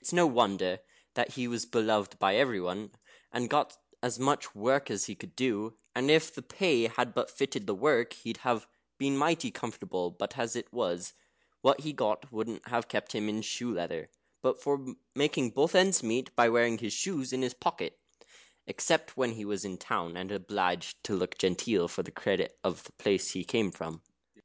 [0.00, 0.80] It's no wonder then
[1.14, 2.90] that he was beloved by every one,
[3.30, 7.30] and got as much work as he could do, and if the pay had but
[7.30, 8.66] fitted the work, he'd have
[8.98, 11.12] been mighty comfortable; but as it was,
[11.60, 14.10] what he got wouldn't have kept him in shoe leather,
[14.42, 18.00] but for making both ends meet by wearing his shoes in his pocket,
[18.66, 22.58] except when he was in the town, and obliged to look genteel for the credit
[22.64, 24.02] of the place he came from.